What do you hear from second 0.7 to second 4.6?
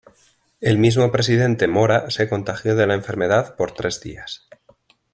mismo presidente Mora se contagió de la enfermedad por tres días.